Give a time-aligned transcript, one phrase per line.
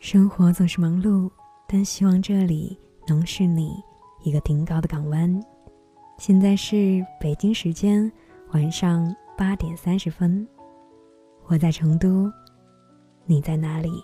[0.00, 1.28] 生活总是忙碌，
[1.66, 2.78] 但希望这里
[3.08, 3.82] 能是你
[4.22, 5.44] 一个顶高的港湾。
[6.16, 8.10] 现在是北京时间
[8.52, 10.46] 晚上八点三十分，
[11.46, 12.32] 我在成都，
[13.24, 14.02] 你在哪里？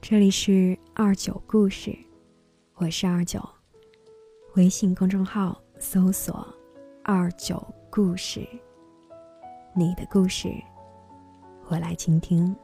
[0.00, 1.96] 这里是二九故事，
[2.74, 3.40] 我是二九，
[4.56, 6.46] 微信公众号搜索
[7.02, 8.46] “二九故事”，
[9.74, 10.52] 你的故事，
[11.70, 12.56] 我来倾听。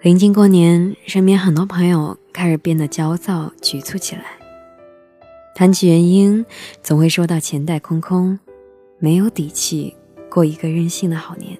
[0.00, 4.22] 临近过年，身边很多朋友开始变得焦躁、局促起来。
[5.54, 6.46] 谈起原因，
[6.82, 8.38] 总会说到钱袋空空，
[8.98, 9.96] 没有底气
[10.30, 11.58] 过一个任性的好年。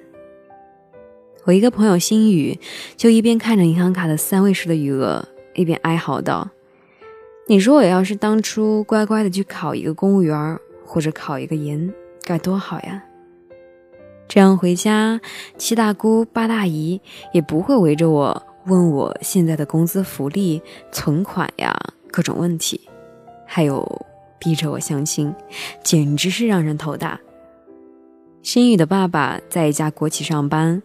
[1.48, 2.61] 我一个朋友心雨，
[2.95, 6.51] 就一边看着银行卡的三位数的余额，一边哀嚎道
[7.49, 11.90] ：“你说我要是当初乖乖的去考一个公务员，或者考一个研，
[12.23, 13.02] 该多好呀！”
[14.29, 15.23] 这样回家，
[15.57, 17.01] 七大姑八大姨
[17.32, 20.60] 也不会围着我问我现在的工资福利、
[20.93, 21.74] 存款呀
[22.10, 22.79] 各种问题，
[23.46, 24.07] 还有
[24.38, 25.35] 逼着我相亲，
[25.83, 27.18] 简直是让人头大。
[28.49, 30.82] 心雨的爸爸在一家国企上班，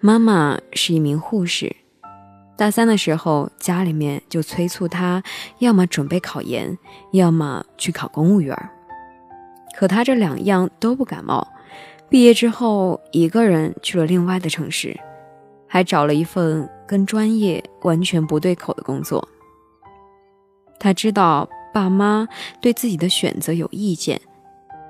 [0.00, 1.76] 妈妈是一名护士。
[2.56, 5.22] 大三的时候，家里面就催促他，
[5.60, 6.76] 要么准备考研，
[7.12, 8.58] 要么去考公务员。
[9.76, 11.46] 可他这两样都不感冒。
[12.08, 14.98] 毕业之后，一个人去了另外的城市，
[15.68, 19.28] 还找了一份跟专业完全不对口的工作。
[20.80, 22.26] 他知道爸妈
[22.60, 24.20] 对自己的选择有意见，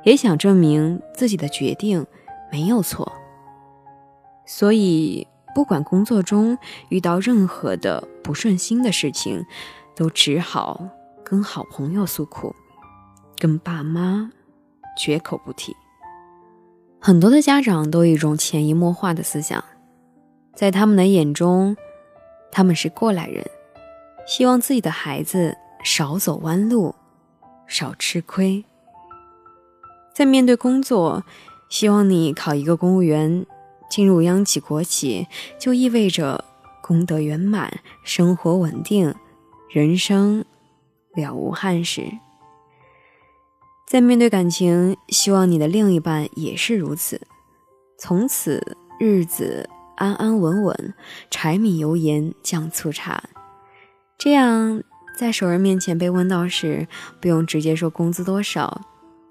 [0.05, 2.07] 也想证明自己的决定
[2.53, 3.11] 没有错，
[4.47, 6.57] 所以不管工作中
[6.91, 9.45] 遇到任何的不顺心的事情，
[9.97, 10.89] 都只好
[11.25, 12.55] 跟好朋友诉苦，
[13.39, 14.31] 跟爸妈
[14.97, 15.75] 绝口不提。
[17.01, 19.63] 很多的家长都有一种潜移默化的思想，
[20.55, 21.77] 在他们的眼中，
[22.53, 23.45] 他们是过来人，
[24.27, 26.95] 希望自己的孩子少走弯路，
[27.67, 28.65] 少吃亏。
[30.15, 31.25] 在面对工作，
[31.69, 33.45] 希望你考一个公务员，
[33.91, 35.27] 进入央企国企，
[35.59, 36.45] 就意味着
[36.81, 39.13] 功德圆满，生活稳定，
[39.69, 40.45] 人生
[41.15, 42.05] 了无憾事。
[43.89, 47.21] 在面对感情，希望你的另一半也是如此，
[47.99, 50.95] 从此日子安安稳稳，
[51.29, 53.25] 柴米油盐酱醋茶。
[54.17, 54.81] 这样
[55.19, 56.87] 在熟人面前被问到时，
[57.21, 58.81] 不用直接说工资多少，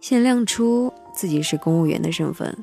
[0.03, 2.53] 先亮出自己是公务员的身份，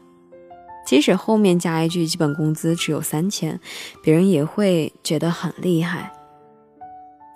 [0.84, 3.59] 即使后面加一句基本工资只有三千，
[4.03, 6.12] 别人也会觉得很厉害。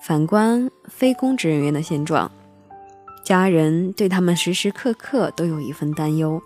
[0.03, 2.31] 反观非公职人员的现状。
[3.25, 6.39] 家人对他们时时刻刻都有一份担忧，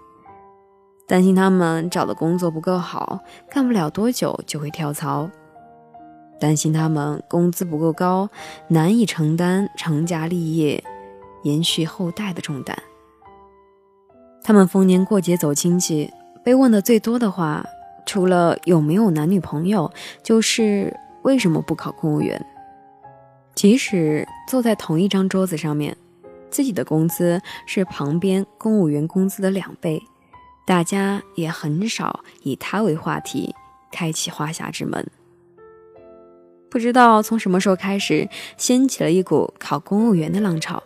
[1.08, 3.18] 担心他们找的工作不够好，
[3.50, 5.28] 干不了多久就会跳槽；
[6.38, 8.30] 担心他们工资不够高，
[8.68, 10.84] 难以承担成家立业、
[11.42, 12.80] 延续后代的重担。
[14.48, 16.10] 他们逢年过节走亲戚，
[16.42, 17.62] 被问的最多的话，
[18.06, 19.92] 除了有没有男女朋友，
[20.22, 22.42] 就是为什么不考公务员。
[23.54, 25.94] 即使坐在同一张桌子上面。
[26.48, 30.02] 自己的工资是旁边公务员工资的两倍，
[30.66, 33.54] 大家也很少以他为话题
[33.92, 35.06] 开启话匣之门。
[36.70, 38.26] 不知道从什么时候开始，
[38.56, 40.82] 掀起了一股考公务员的浪潮，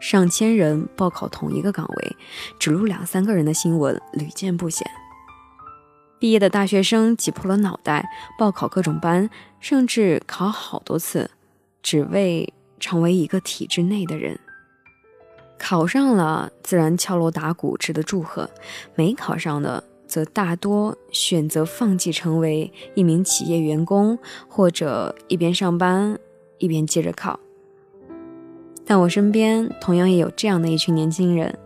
[0.00, 2.16] 上千人报考同一个岗位，
[2.58, 4.86] 只录两三个人的新闻屡见不鲜。
[6.18, 8.08] 毕业的大学生挤破了脑袋
[8.38, 9.28] 报考各种班，
[9.60, 11.30] 甚至考好多次，
[11.82, 14.38] 只为成为一个体制内的人。
[15.58, 18.48] 考上了，自然敲锣打鼓，值得祝贺；
[18.94, 24.18] 没考上的，则大多选择放弃，成为一名企业员工，
[24.48, 26.18] 或者一边上班
[26.58, 27.40] 一边接着考。
[28.86, 31.58] 但我身边同样也有这样的一群年轻人，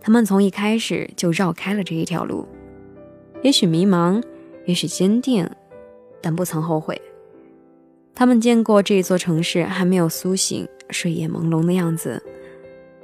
[0.00, 2.46] 他们从一开始就绕开了这一条路，
[3.42, 4.20] 也许迷茫，
[4.66, 5.48] 也许坚定，
[6.20, 7.00] 但不曾后悔。
[8.14, 12.22] 他们见过这一座城市还没有苏醒、睡眼朦胧的样子。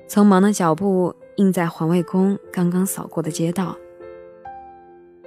[0.08, 3.76] 匆忙的脚步印在环卫工刚刚扫过的街道。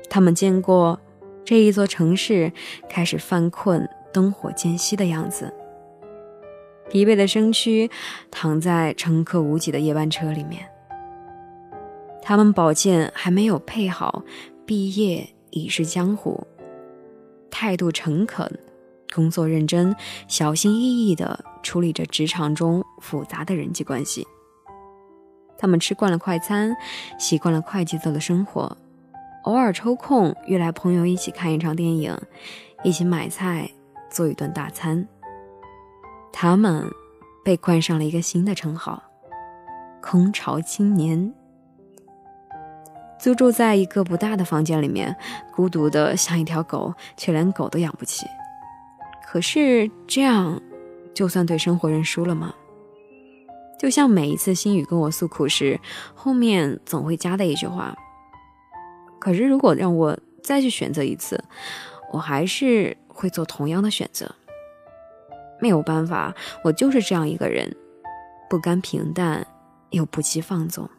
[0.10, 1.00] 他们见过
[1.46, 2.52] 这一座城市
[2.90, 5.54] 开始犯困、灯火渐熄的样子。
[6.90, 7.90] 疲惫的身躯
[8.30, 10.68] 躺在乘客无几的夜班车里面。
[12.22, 14.24] 他们宝剑还没有配好，
[14.66, 16.48] 毕业已是江湖。
[17.52, 18.60] 态度诚恳，
[19.14, 19.96] 工作认真，
[20.28, 24.26] 小心翼翼地处理着职场中复杂的人际关系。
[25.58, 26.76] 他们吃惯了快餐，
[27.20, 28.78] 习惯了快节奏的生活，
[29.44, 32.18] 偶尔抽空约来朋友一起看一场电影，
[32.84, 33.70] 一起买菜
[34.10, 35.08] 做一顿大餐。
[36.46, 36.92] 他们
[37.42, 39.02] 被冠上了一个新的称号——
[40.04, 41.34] 空巢青年。
[43.18, 45.16] 租住在一个不大的房间里面，
[45.56, 48.26] 孤独的像一条狗，却连狗都养不起。
[49.26, 50.62] 可是这样，
[51.14, 52.54] 就算对生活认输了吗？
[53.80, 55.80] 就像每一次心雨跟我诉苦时，
[56.14, 57.96] 后面总会加的一句话。
[59.18, 61.42] 可是如果让我再去选择一次，
[62.12, 64.30] 我还是会做同样的选择。
[65.64, 67.74] 没有办法，我就是这样一个人，
[68.50, 69.48] 不甘平淡，
[69.92, 70.90] 又不羁放纵。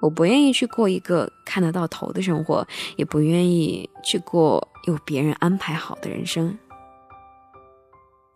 [0.00, 6.58] 我不愿意去过一个看得到头的生活，也不愿意去过有别人安排好的人生。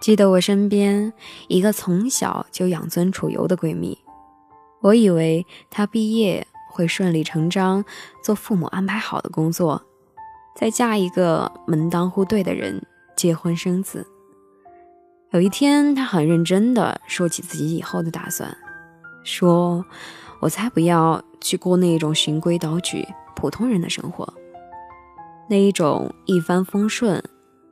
[0.01, 1.13] 记得我身边
[1.49, 3.99] 一个从小就养尊处优的闺蜜，
[4.83, 7.85] 我以为她毕业会顺理成章
[8.23, 9.83] 做父母安排好的工作，
[10.55, 14.07] 再嫁一个门当户对的人，结婚生子。
[15.33, 18.55] 有一天，他很认真地说起自己以后的打算，
[19.25, 19.83] 说
[20.41, 24.31] ：“我才不要去过那种循规蹈矩、普通人的生活，
[25.49, 27.23] 那一种一帆风顺。”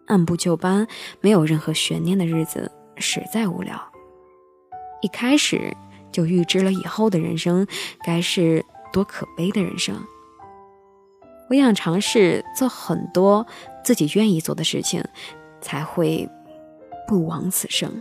[0.09, 0.89] 按部就班、
[1.21, 3.81] 没有任何悬念的日子实在无聊。
[5.03, 5.77] 一开始
[6.11, 7.65] 就预知了以后的人生
[8.03, 9.95] 该是多可悲的人生。
[11.49, 13.47] 我想尝试做很多
[13.85, 15.05] 自己愿意做的事情，
[15.61, 16.29] 才会
[17.11, 18.01] 不枉此生。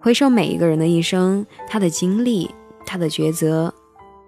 [0.00, 2.52] 回首每一个人的一生，他的经历、
[2.84, 3.72] 他的抉择、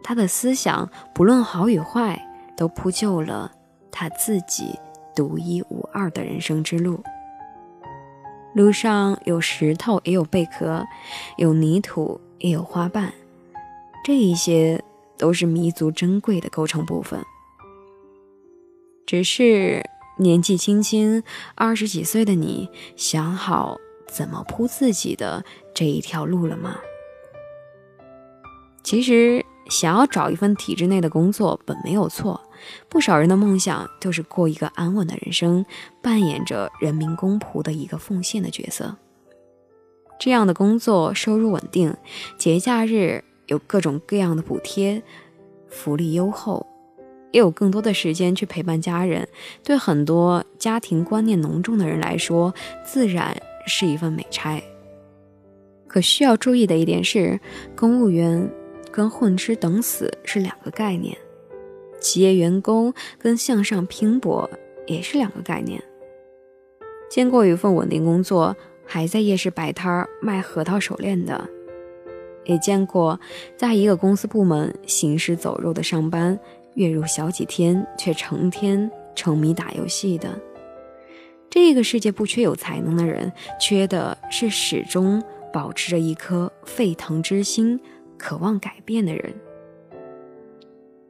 [0.01, 2.25] 他的思想，不论好与坏，
[2.57, 3.51] 都铺就了
[3.91, 4.79] 他自己。
[5.15, 7.03] 独一无二的人生之路，
[8.55, 10.85] 路上有石头，也有贝壳；
[11.37, 13.13] 有泥土，也有花瓣。
[14.05, 14.83] 这一些
[15.19, 17.21] 都是弥足珍贵的构成部分。
[19.05, 19.85] 只是
[20.23, 21.23] 年纪轻轻，
[21.55, 26.79] 二十几岁的你，想好怎么铺自己的这一条路了吗？
[28.83, 29.45] 其实。
[29.71, 32.39] 想要找一份体制内的工作本没有错，
[32.89, 35.65] 不少人的梦想就是过一个安稳的人生，
[36.03, 38.97] 扮演着人民公仆的一个奉献的角色。
[40.19, 41.97] 这样的工作收入稳定，
[42.37, 45.01] 节假日有各种各样的补贴，
[45.69, 46.67] 福利优厚，
[47.33, 49.27] 也有更多的时间去陪伴家人。
[49.65, 53.37] 对很多家庭观念浓重的人来说，自然
[53.67, 54.63] 是一份美差。
[55.89, 57.41] 可需要注意的一点是，
[57.75, 58.49] 公务员。
[58.95, 61.17] 跟混吃等死是两个概念，
[61.99, 64.51] 企业员工跟向上拼搏
[64.87, 65.83] 也是两个概念。
[67.09, 68.55] 见过一份稳定工作
[68.85, 71.49] 还在夜市摆摊卖核桃手链的，
[72.45, 73.19] 也见过
[73.57, 76.39] 在一个公司部门行尸走肉的上班，
[76.75, 80.41] 月入小几天却成天沉迷打游戏的。
[81.51, 85.23] 这个世界不缺有才能的人，缺的是始终
[85.53, 87.81] 保持着一颗沸腾之心。
[88.19, 89.35] 渴望改变的人，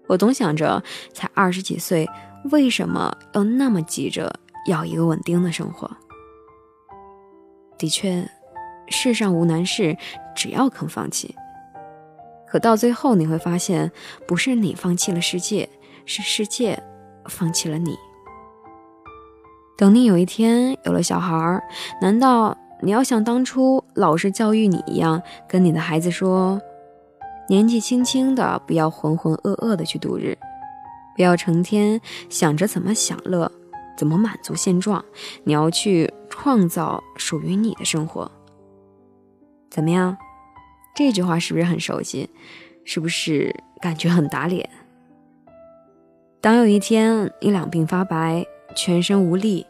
[0.06, 0.82] 我总想着，
[1.12, 2.08] 才二十几岁，
[2.50, 4.34] 为什么要那么急着
[4.66, 5.90] 要一个稳定的生活？
[7.76, 8.26] 的确，
[8.88, 9.94] 世上无难事，
[10.34, 11.34] 只要肯放弃。
[12.52, 13.90] 可到最后，你会发现，
[14.28, 15.66] 不是你放弃了世界，
[16.04, 16.78] 是世界
[17.24, 17.96] 放弃了你。
[19.74, 21.58] 等你有一天有了小孩，
[22.02, 26.60] 难道你要像当初老师教育你一样，跟你的孩子说？
[27.48, 30.36] 年纪轻轻的，不要浑浑噩噩的去度日，
[31.16, 33.50] 不要成天想着怎么享乐，
[33.96, 35.02] 怎么满足现状。
[35.44, 38.30] 你要去创造属于你的生活。
[39.70, 40.14] 怎么样？
[40.94, 42.28] 这句话是不是很熟悉？
[42.84, 44.68] 是不是感觉很打脸？
[46.40, 48.44] 当有一天你两鬓发白，
[48.74, 49.64] 全身无力，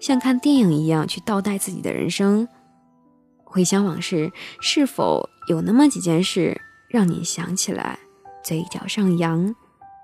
[0.00, 2.48] 像看电影一样去倒带自己的人生，
[3.44, 6.60] 回想往事，是否有那么几件事？
[6.88, 7.98] 让你想起来，
[8.42, 9.54] 嘴角上扬，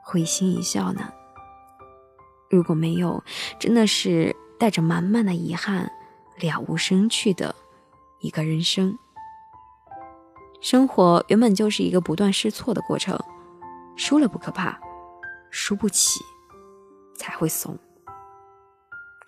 [0.05, 1.11] 会心一笑呢。
[2.51, 3.23] 如果没有，
[3.59, 5.91] 真的是带着满满的遗憾，
[6.41, 7.55] 了无生趣的
[8.21, 8.99] 一个人生。
[10.61, 13.19] 生活原本就是一个不断试错的过程，
[13.97, 14.79] 输了不可怕，
[15.51, 16.21] 输不起
[17.17, 17.79] 才会怂。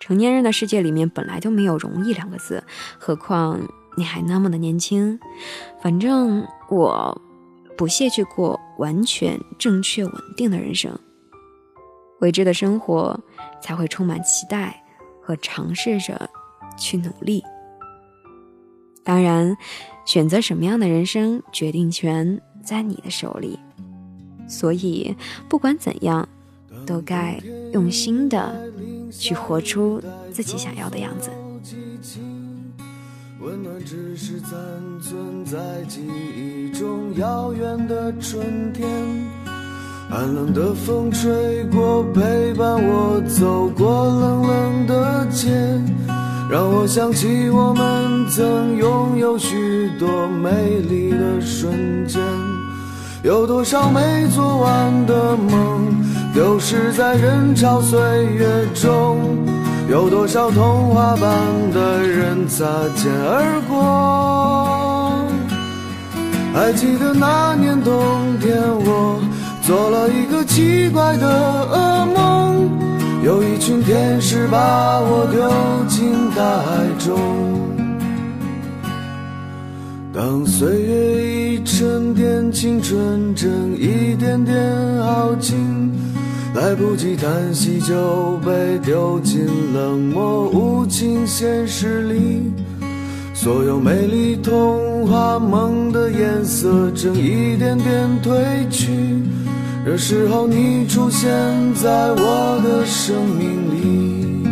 [0.01, 2.63] 成年人的世界里面本来就没有容易两个字，
[2.99, 3.61] 何况
[3.97, 5.19] 你还那么的年轻。
[5.81, 7.21] 反正我。
[7.75, 10.97] 不屑去过完全正确稳定的人生，
[12.21, 13.19] 未知的生活
[13.63, 14.85] 才会充满期待
[15.23, 16.29] 和尝试着
[16.79, 17.43] 去努力。
[19.05, 19.57] 当然，
[20.05, 23.59] 选择什么样的人生，决定权在你的手里。
[24.49, 25.17] 所以，
[25.49, 26.29] 不管怎样，
[26.87, 27.41] 都该
[27.73, 28.71] 用心的
[29.11, 31.31] 去活出自己想要的样子。
[33.41, 34.51] 温暖只是残
[35.01, 36.01] 存在记
[36.37, 38.89] 忆中遥远的春天，
[40.09, 45.51] 寒冷的风吹过，陪伴我走过冷冷的街，
[46.53, 50.51] 让我想起我们曾拥有许多美
[50.87, 52.21] 丽的瞬间，
[53.23, 55.97] 有多少没做完的梦，
[56.35, 57.99] 丢失在人潮岁
[58.35, 59.17] 月中。
[59.89, 61.31] 有多少童话般
[61.73, 62.67] 的人擦
[62.97, 65.17] 肩而过？
[66.53, 69.19] 还记得那年冬天，我
[69.63, 71.27] 做了一个奇怪的
[71.73, 72.92] 噩梦，
[73.23, 75.49] 有一群天使把我丢
[75.89, 77.17] 进大海中。
[80.13, 83.49] 当岁月已沉淀，青春正
[83.79, 84.57] 一点点
[85.05, 85.57] 耗尽。
[86.55, 92.53] 来不及叹息，就被丢进冷漠无情现实里。
[93.33, 98.91] 所有美丽童话梦的颜色正一点点褪去。
[99.85, 101.29] 这时候你出现
[101.75, 104.49] 在我的生命里，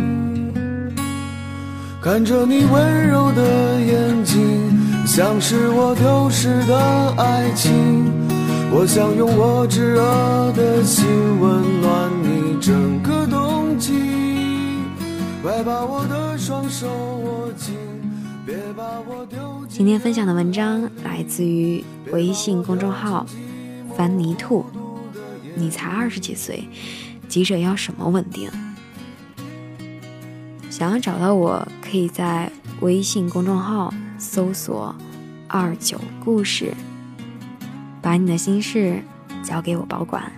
[2.01, 8.11] 看着你温柔的眼睛，像是我丢失的爱情。
[8.73, 11.05] 我想用我炙热的心
[11.39, 13.93] 温暖你整个冬季，
[15.41, 17.73] 快把我的双手握紧，
[18.45, 23.25] 别把我丢今天分享的文章来自于微信公众号
[23.95, 24.65] “凡泥兔”。
[25.55, 26.67] 你才二十几岁，
[27.27, 28.49] 急着要什么稳定？
[30.69, 34.95] 想要找到我，可以在微信公众号搜索
[35.47, 36.73] “二九故事”。
[38.01, 39.03] 把你的心事
[39.43, 40.31] 交给我保管。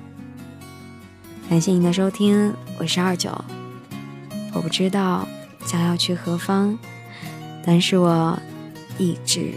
[1.49, 3.29] 感谢您的收听，我是二九。
[4.53, 5.25] 我不知道
[5.65, 6.77] 将要去何方，
[7.65, 8.37] 但是我
[8.97, 9.53] 一直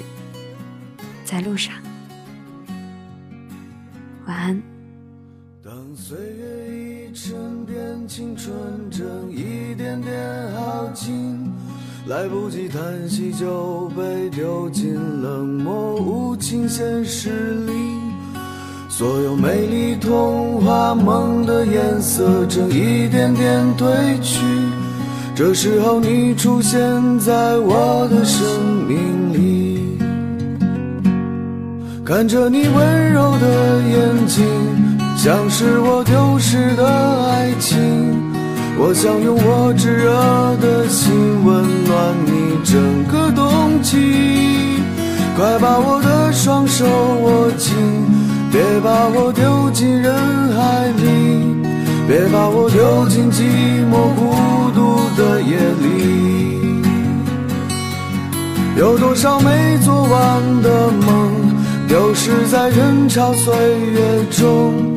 [1.24, 1.74] 在路上。
[5.64, 7.34] 当岁月已沉
[7.66, 8.54] 淀，青春
[8.90, 10.14] 正一点点
[10.54, 11.50] 耗尽，
[12.06, 17.72] 来不及叹息就被丢进冷漠无情现实里。
[18.88, 24.40] 所有美丽童话梦的颜色正一点点褪去，
[25.34, 26.80] 这时候你出现
[27.18, 28.46] 在我的生
[28.86, 29.98] 命里，
[32.04, 34.44] 看着你温柔的眼睛，
[35.16, 37.76] 像是我丢失的爱情。
[38.78, 40.12] 我想用我炙热
[40.60, 41.10] 的心
[41.42, 43.96] 温暖你整个冬季，
[45.34, 47.74] 快把我的双手握紧。
[48.52, 50.14] 别把我丢进人
[50.54, 51.56] 海里，
[52.06, 53.42] 别把我丢进寂
[53.90, 56.82] 寞孤独的夜里。
[58.78, 61.32] 有多少没做完的梦，
[61.88, 63.54] 丢失在人潮岁
[63.90, 64.95] 月中？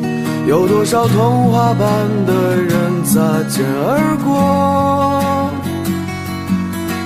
[0.49, 5.51] 有多少童话般的人擦肩而过？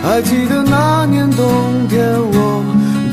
[0.02, 1.46] 还记得那年冬
[1.90, 2.64] 天，我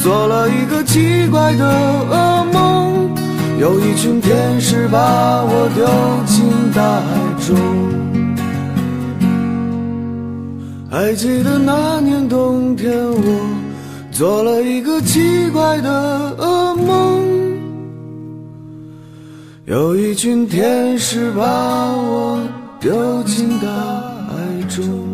[0.00, 1.64] 做了一个奇怪的
[2.12, 3.10] 噩梦。
[3.58, 5.84] 有一群天使把我丢
[6.26, 7.10] 进大海
[7.44, 7.56] 中，
[10.88, 13.50] 还记得那年冬天，我
[14.12, 17.29] 做了一个奇怪的噩梦。
[19.70, 21.44] 有一群天使把
[21.94, 22.44] 我
[22.80, 23.68] 丢进大
[24.26, 25.09] 海中。